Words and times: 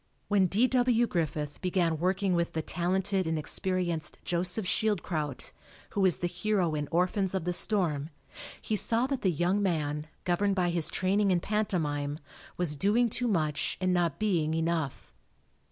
When 0.29 0.47
D. 0.47 0.65
W. 0.65 1.05
Griffith 1.05 1.61
began 1.61 1.99
working 1.99 2.33
with 2.33 2.53
the 2.53 2.63
talented 2.63 3.27
and 3.27 3.37
experienced 3.37 4.17
Joseph 4.25 4.65
Schildkraut, 4.65 5.51
who 5.91 6.03
is 6.07 6.17
the 6.17 6.25
hero 6.27 6.73
in 6.73 6.87
"Orphans 6.89 7.35
of 7.35 7.43
the 7.43 7.53
Storm," 7.53 8.09
he 8.59 8.75
saw 8.75 9.05
that 9.05 9.21
the 9.21 9.29
young 9.29 9.61
man, 9.61 10.07
103 10.25 10.25
SCREEN 10.25 10.31
ACTING 10.33 10.33
governed 10.33 10.55
by 10.55 10.69
his 10.71 10.89
training 10.89 11.29
in 11.29 11.39
pantomine, 11.39 12.19
was 12.57 12.75
doing 12.75 13.09
too 13.11 13.27
much 13.27 13.77
and 13.79 13.93
not 13.93 14.17
being 14.17 14.55
enough. 14.55 15.13